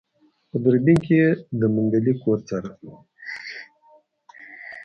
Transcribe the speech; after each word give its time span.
په 0.49 0.57
دوربين 0.63 0.97
کې 1.05 1.15
يې 1.21 1.29
د 1.59 1.61
منګلي 1.75 2.13
کور 2.21 2.39
څاره. 2.47 2.71